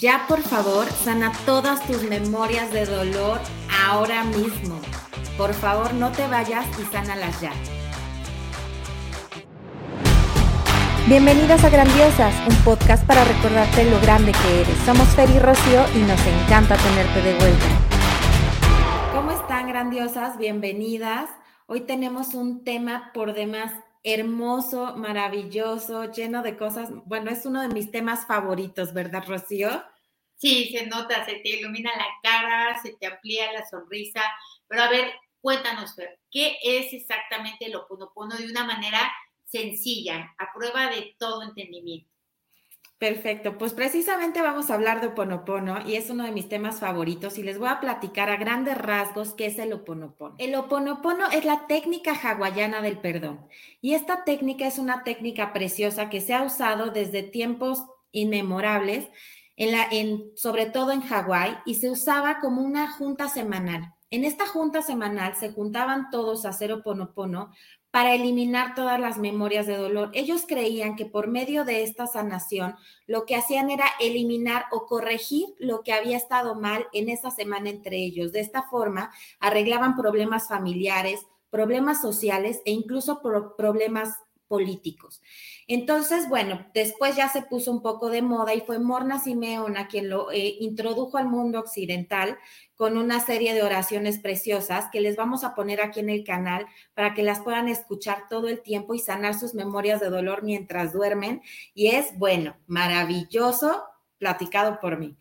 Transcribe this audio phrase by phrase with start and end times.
[0.00, 3.38] Ya por favor, sana todas tus memorias de dolor
[3.84, 4.80] ahora mismo.
[5.36, 7.52] Por favor, no te vayas y sánalas ya.
[11.06, 14.78] Bienvenidas a Grandiosas, un podcast para recordarte lo grande que eres.
[14.86, 17.66] Somos Fer y Rocío y nos encanta tenerte de vuelta.
[19.14, 20.38] ¿Cómo están, grandiosas?
[20.38, 21.28] Bienvenidas.
[21.66, 23.72] Hoy tenemos un tema por demás
[24.02, 26.88] hermoso, maravilloso, lleno de cosas.
[27.04, 29.68] Bueno, es uno de mis temas favoritos, ¿verdad, Rocío?
[30.40, 34.22] Sí, se nota, se te ilumina la cara, se te amplía la sonrisa.
[34.66, 35.12] Pero a ver,
[35.42, 39.12] cuéntanos, Fer, ¿qué es exactamente el oponopono de una manera
[39.44, 42.08] sencilla, a prueba de todo entendimiento?
[42.96, 47.38] Perfecto, pues precisamente vamos a hablar de Oponopono y es uno de mis temas favoritos
[47.38, 50.36] y les voy a platicar a grandes rasgos qué es el Oponopono.
[50.38, 53.46] El Oponopono es la técnica hawaiana del perdón
[53.80, 59.08] y esta técnica es una técnica preciosa que se ha usado desde tiempos inmemorables,
[59.60, 63.94] en sobre todo en Hawái, y se usaba como una junta semanal.
[64.10, 67.52] En esta junta semanal se juntaban todos a hacer Oponopono
[67.90, 70.10] para eliminar todas las memorias de dolor.
[70.14, 75.46] Ellos creían que por medio de esta sanación lo que hacían era eliminar o corregir
[75.58, 78.32] lo que había estado mal en esa semana entre ellos.
[78.32, 83.20] De esta forma, arreglaban problemas familiares, problemas sociales e incluso
[83.56, 84.14] problemas
[84.50, 85.22] políticos.
[85.68, 90.10] Entonces, bueno, después ya se puso un poco de moda y fue Morna Simeona quien
[90.10, 92.36] lo eh, introdujo al mundo occidental
[92.74, 96.66] con una serie de oraciones preciosas que les vamos a poner aquí en el canal
[96.94, 100.92] para que las puedan escuchar todo el tiempo y sanar sus memorias de dolor mientras
[100.92, 101.42] duermen.
[101.72, 103.84] Y es, bueno, maravilloso,
[104.18, 105.16] platicado por mí.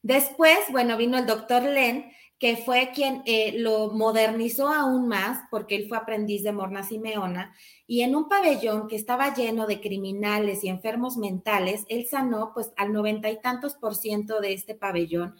[0.00, 5.76] Después, bueno, vino el doctor Len que fue quien eh, lo modernizó aún más, porque
[5.76, 7.54] él fue aprendiz de Morna Simeona,
[7.86, 12.72] y en un pabellón que estaba lleno de criminales y enfermos mentales, él sanó pues
[12.78, 15.36] al noventa y tantos por ciento de este pabellón,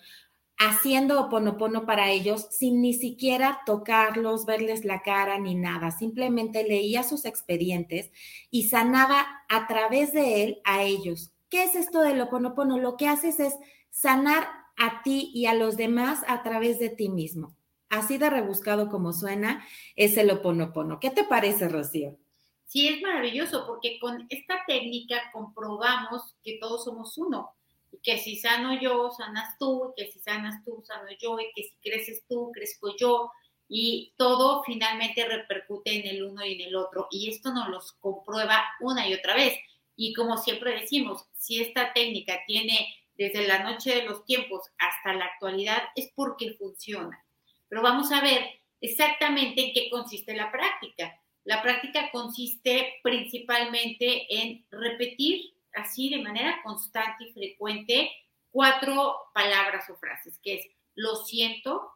[0.58, 7.02] haciendo oponopono para ellos sin ni siquiera tocarlos, verles la cara ni nada, simplemente leía
[7.02, 8.12] sus expedientes
[8.50, 11.32] y sanaba a través de él a ellos.
[11.48, 12.78] ¿Qué es esto del oponopono?
[12.78, 13.54] Lo que haces es
[13.88, 17.54] sanar a ti y a los demás a través de ti mismo.
[17.90, 20.98] Así de rebuscado como suena, es el oponopono.
[20.98, 22.16] ¿Qué te parece, Rocío?
[22.64, 27.50] Sí, es maravilloso porque con esta técnica comprobamos que todos somos uno.
[27.92, 31.52] Y que si sano yo, sanas tú, y que si sanas tú, sano yo, y
[31.54, 33.30] que si creces tú, crezco yo.
[33.68, 37.06] Y todo finalmente repercute en el uno y en el otro.
[37.10, 39.54] Y esto nos lo comprueba una y otra vez.
[39.94, 42.86] Y como siempre decimos, si esta técnica tiene
[43.20, 47.22] desde la noche de los tiempos hasta la actualidad es porque funciona.
[47.68, 48.48] Pero vamos a ver
[48.80, 51.20] exactamente en qué consiste la práctica.
[51.44, 58.10] La práctica consiste principalmente en repetir así de manera constante y frecuente
[58.50, 61.92] cuatro palabras o frases, que es lo siento,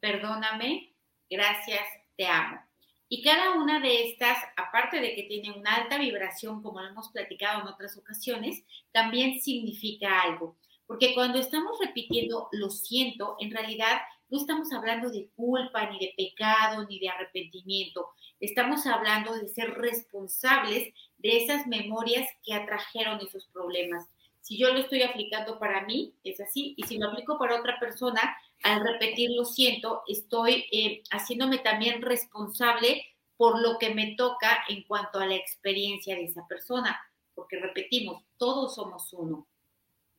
[0.00, 0.94] perdóname,
[1.28, 2.62] gracias, te amo.
[3.14, 7.10] Y cada una de estas, aparte de que tiene una alta vibración, como lo hemos
[7.10, 10.56] platicado en otras ocasiones, también significa algo.
[10.86, 16.14] Porque cuando estamos repitiendo lo siento, en realidad no estamos hablando de culpa, ni de
[16.16, 18.08] pecado, ni de arrepentimiento.
[18.40, 24.08] Estamos hablando de ser responsables de esas memorias que atrajeron esos problemas.
[24.42, 27.78] Si yo lo estoy aplicando para mí, es así, y si lo aplico para otra
[27.78, 34.64] persona, al repetir lo siento, estoy eh, haciéndome también responsable por lo que me toca
[34.68, 37.00] en cuanto a la experiencia de esa persona,
[37.34, 39.46] porque repetimos, todos somos uno.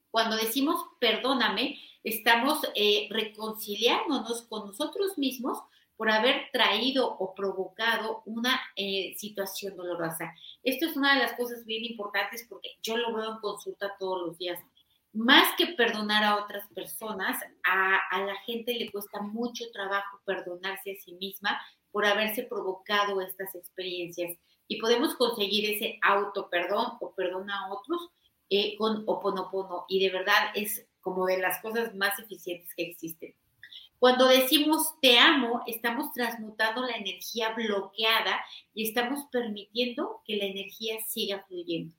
[0.10, 5.60] Cuando decimos perdóname, estamos eh, reconciliándonos con nosotros mismos
[6.04, 10.36] por haber traído o provocado una eh, situación dolorosa.
[10.62, 14.28] Esto es una de las cosas bien importantes porque yo lo veo en consulta todos
[14.28, 14.60] los días
[15.14, 21.02] más que perdonar a otras personas, a, la gente le cuesta mucho trabajo perdonarse a
[21.02, 21.58] sí misma
[21.90, 24.38] por haberse provocado estas experiencias.
[24.68, 28.10] Y podemos conseguir ese auto perdón o perdón a otros
[28.50, 29.86] eh, con Oponopono.
[29.88, 33.34] Y de verdad es como de las cosas más eficientes que existen.
[34.04, 40.98] Cuando decimos te amo, estamos transmutando la energía bloqueada y estamos permitiendo que la energía
[41.08, 41.96] siga fluyendo.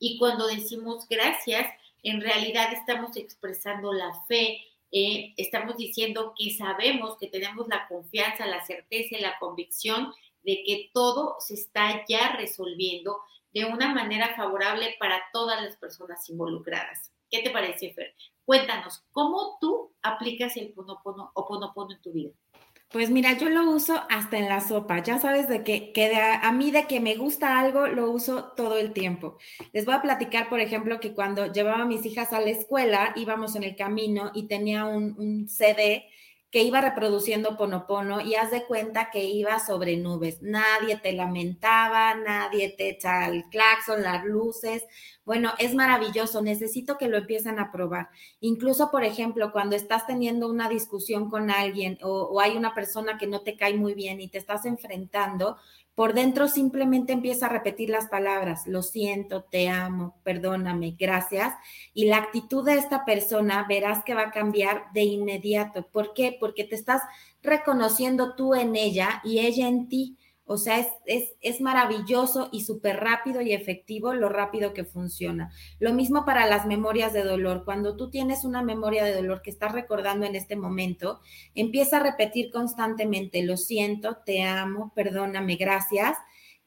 [0.00, 1.72] Y cuando decimos gracias,
[2.02, 4.60] en realidad estamos expresando la fe,
[4.90, 10.12] eh, estamos diciendo que sabemos, que tenemos la confianza, la certeza y la convicción
[10.42, 13.20] de que todo se está ya resolviendo
[13.54, 17.12] de una manera favorable para todas las personas involucradas.
[17.30, 18.14] ¿Qué te parece, Fer?
[18.44, 22.30] Cuéntanos, ¿cómo tú aplicas el Ponopono, Oponopono en tu vida?
[22.90, 25.02] Pues mira, yo lo uso hasta en la sopa.
[25.02, 28.78] Ya sabes de que, que a, mí de que me gusta algo, lo uso todo
[28.78, 29.38] el tiempo.
[29.72, 33.12] Les voy a platicar, por ejemplo, que cuando llevaba a mis hijas a la escuela,
[33.16, 36.06] íbamos en el camino y tenía un, un CD
[36.50, 40.40] que iba reproduciendo Ponopono y haz de cuenta que iba sobre nubes.
[40.40, 44.84] Nadie te lamentaba, nadie te echa el claxon, las luces.
[45.26, 46.40] Bueno, es maravilloso.
[46.40, 48.10] Necesito que lo empiecen a probar.
[48.38, 53.26] Incluso, por ejemplo, cuando estás teniendo una discusión con alguien o, hay una persona que
[53.26, 55.56] no te cae muy bien y te estás enfrentando,
[55.96, 61.54] por dentro simplemente empieza a repetir las palabras, lo siento, te amo, perdóname, gracias.
[61.92, 65.88] Y la actitud de esta persona verás que va a cambiar de inmediato.
[65.90, 66.36] ¿Por qué?
[66.38, 67.02] Porque te estás
[67.42, 70.18] reconociendo tú en ella y ella en ti.
[70.48, 75.50] O sea, es, es, es maravilloso y súper rápido y efectivo lo rápido que funciona.
[75.80, 77.64] Lo mismo para las memorias de dolor.
[77.64, 81.20] Cuando tú tienes una memoria de dolor que estás recordando en este momento,
[81.56, 86.16] empieza a repetir constantemente, lo siento, te amo, perdóname, gracias.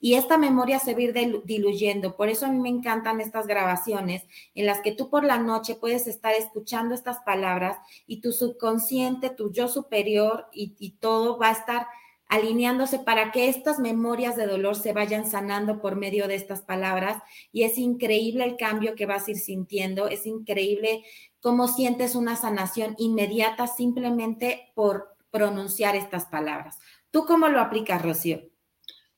[0.02, 2.18] Y esta memoria se va a ir diluyendo.
[2.18, 5.76] Por eso a mí me encantan estas grabaciones en las que tú por la noche
[5.76, 7.78] puedes estar escuchando estas palabras
[8.08, 11.88] y tu subconsciente, tu yo superior y, y todo va a estar
[12.30, 17.22] alineándose para que estas memorias de dolor se vayan sanando por medio de estas palabras.
[17.52, 21.04] Y es increíble el cambio que vas a ir sintiendo, es increíble
[21.42, 26.80] cómo sientes una sanación inmediata simplemente por pronunciar estas palabras.
[27.12, 28.42] ¿Tú cómo lo aplicas, Rocío?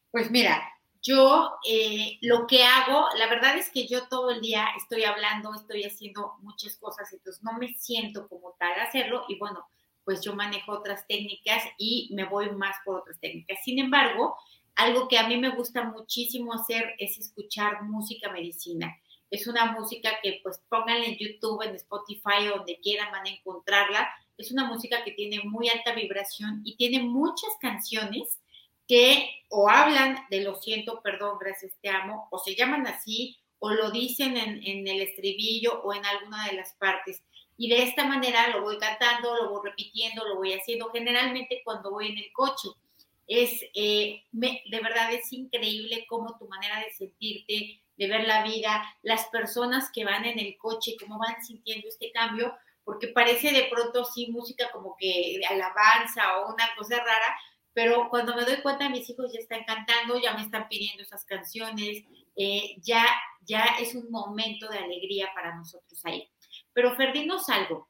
[0.10, 0.62] Pues mira,
[1.02, 5.54] yo eh, lo que hago, la verdad es que yo todo el día estoy hablando,
[5.54, 9.68] estoy haciendo muchas cosas, entonces no me siento como tal hacerlo y bueno,
[10.03, 13.59] pues yo manejo otras técnicas y me voy más por otras técnicas.
[13.63, 14.36] Sin embargo,
[14.75, 18.98] algo que a mí me gusta muchísimo hacer es escuchar música medicina.
[19.30, 24.09] Es una música que pues pónganle en YouTube, en Spotify, donde quieran van a encontrarla.
[24.38, 28.39] Es una música que tiene muy alta vibración y tiene muchas canciones
[28.88, 33.69] que o hablan de lo siento, perdón, gracias, te amo, o se llaman así, o
[33.69, 37.21] lo dicen en, en el estribillo o en alguna de las partes
[37.62, 41.92] y de esta manera lo voy cantando, lo voy repitiendo, lo voy haciendo generalmente cuando
[41.92, 42.69] voy en el coche.
[43.28, 48.84] Es, eh, de verdad es increíble cómo tu manera de sentirte, de ver la vida,
[49.04, 52.52] las personas que van en el coche, cómo van sintiendo este cambio,
[52.84, 57.38] porque parece de pronto sí música como que de alabanza o una cosa rara,
[57.74, 61.25] pero cuando me doy cuenta mis hijos ya están cantando, ya me están pidiendo esas
[61.25, 62.06] canciones,
[62.36, 63.06] eh, ya,
[63.42, 66.28] ya es un momento de alegría para nosotros ahí.
[66.74, 67.14] Pero Fer,
[67.48, 67.90] algo.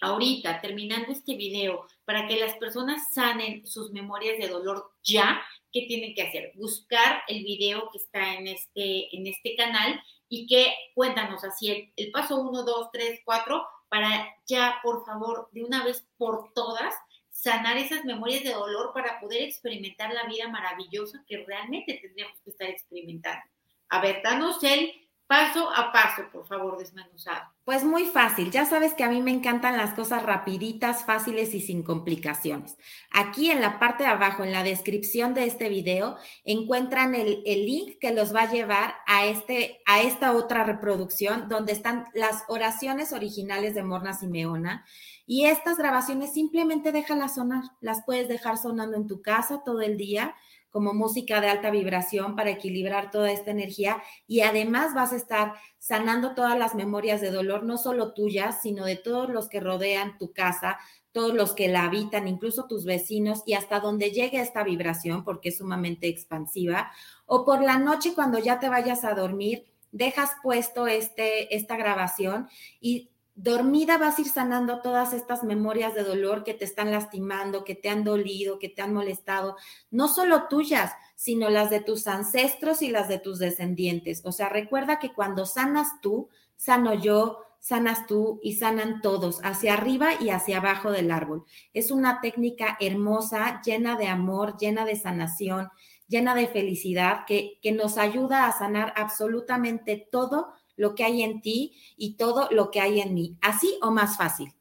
[0.00, 5.82] Ahorita, terminando este video, para que las personas sanen sus memorias de dolor ya, ¿qué
[5.86, 6.52] tienen que hacer?
[6.56, 11.92] Buscar el video que está en este, en este canal y que cuéntanos así el,
[11.96, 16.94] el paso 1, 2, 3, 4, para ya, por favor, de una vez por todas,
[17.30, 22.50] sanar esas memorias de dolor para poder experimentar la vida maravillosa que realmente tendríamos que
[22.50, 23.44] estar experimentando.
[23.88, 24.92] A ver, danos el
[25.32, 27.48] Paso a paso, por favor, desmenuzado.
[27.64, 28.50] Pues muy fácil.
[28.50, 32.76] Ya sabes que a mí me encantan las cosas rapiditas, fáciles y sin complicaciones.
[33.10, 37.64] Aquí en la parte de abajo, en la descripción de este video, encuentran el, el
[37.64, 42.44] link que los va a llevar a, este, a esta otra reproducción donde están las
[42.48, 44.84] oraciones originales de Morna Simeona.
[45.24, 47.62] Y estas grabaciones simplemente déjalas sonar.
[47.80, 50.34] Las puedes dejar sonando en tu casa todo el día
[50.72, 54.02] como música de alta vibración para equilibrar toda esta energía.
[54.26, 58.84] Y además vas a estar sanando todas las memorias de dolor, no solo tuyas, sino
[58.84, 60.78] de todos los que rodean tu casa,
[61.12, 65.50] todos los que la habitan, incluso tus vecinos y hasta donde llegue esta vibración, porque
[65.50, 66.90] es sumamente expansiva,
[67.26, 72.48] o por la noche cuando ya te vayas a dormir, dejas puesto este, esta grabación
[72.80, 77.64] y dormida vas a ir sanando todas estas memorias de dolor que te están lastimando,
[77.64, 79.56] que te han dolido, que te han molestado,
[79.90, 84.22] no solo tuyas, sino las de tus ancestros y las de tus descendientes.
[84.24, 89.74] O sea, recuerda que cuando sanas tú, sano yo, sanas tú y sanan todos, hacia
[89.74, 91.44] arriba y hacia abajo del árbol.
[91.72, 95.70] Es una técnica hermosa, llena de amor, llena de sanación,
[96.08, 101.40] llena de felicidad, que, que nos ayuda a sanar absolutamente todo lo que hay en
[101.42, 103.36] ti y todo lo que hay en mí.
[103.40, 104.52] ¿Así o más fácil?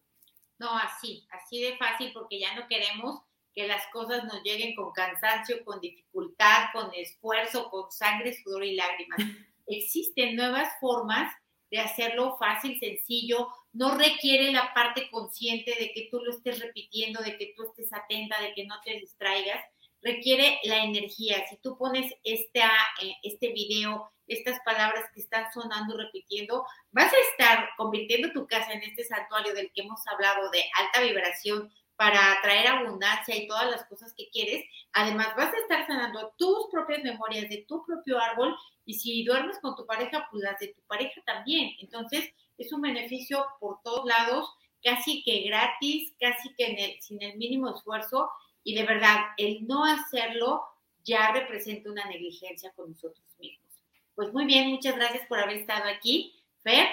[0.59, 3.21] No, así, así de fácil porque ya no queremos
[3.53, 8.75] que las cosas nos lleguen con cansancio, con dificultad, con esfuerzo, con sangre, sudor y
[8.75, 9.17] lágrimas.
[9.67, 11.33] Existen nuevas formas
[11.69, 17.21] de hacerlo fácil, sencillo, no requiere la parte consciente de que tú lo estés repitiendo,
[17.21, 19.63] de que tú estés atenta, de que no te distraigas,
[20.01, 21.45] requiere la energía.
[21.47, 22.69] Si tú pones esta,
[23.01, 28.71] eh, este video estas palabras que están sonando, repitiendo, vas a estar convirtiendo tu casa
[28.71, 33.69] en este santuario del que hemos hablado de alta vibración para atraer abundancia y todas
[33.69, 34.65] las cosas que quieres.
[34.93, 38.55] Además, vas a estar sanando tus propias memorias de tu propio árbol
[38.85, 41.75] y si duermes con tu pareja, pues las de tu pareja también.
[41.79, 44.49] Entonces, es un beneficio por todos lados,
[44.83, 48.31] casi que gratis, casi que sin el mínimo esfuerzo
[48.63, 50.63] y de verdad, el no hacerlo
[51.03, 53.71] ya representa una negligencia con nosotros mismos.
[54.15, 56.35] Pues muy bien, muchas gracias por haber estado aquí.
[56.63, 56.87] Fer.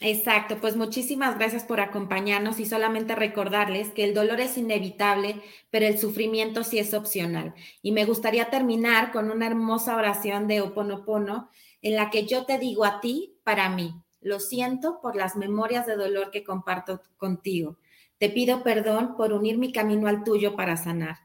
[0.00, 5.86] Exacto, pues muchísimas gracias por acompañarnos y solamente recordarles que el dolor es inevitable, pero
[5.86, 7.52] el sufrimiento sí es opcional.
[7.82, 11.50] Y me gustaría terminar con una hermosa oración de Oponopono
[11.82, 15.86] en la que yo te digo a ti, para mí, lo siento por las memorias
[15.86, 17.78] de dolor que comparto contigo.
[18.18, 21.18] Te pido perdón por unir mi camino al tuyo para sanar.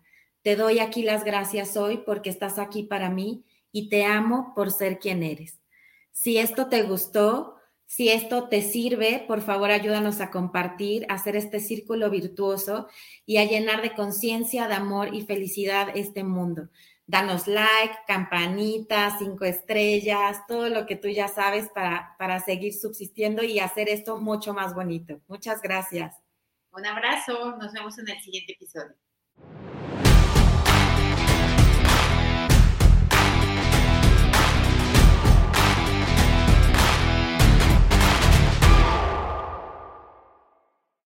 [0.44, 4.72] Te doy aquí las gracias hoy porque estás aquí para mí y te amo por
[4.72, 5.60] ser quien eres.
[6.12, 11.36] Si esto te gustó, si esto te sirve, por favor ayúdanos a compartir, a hacer
[11.36, 12.88] este círculo virtuoso
[13.26, 16.70] y a llenar de conciencia, de amor y felicidad este mundo.
[17.06, 23.44] Danos like, campanita, cinco estrellas, todo lo que tú ya sabes para, para seguir subsistiendo
[23.44, 25.20] y hacer esto mucho más bonito.
[25.28, 26.23] Muchas gracias.
[26.76, 28.96] Un abrazo, nos vemos en el siguiente episodio.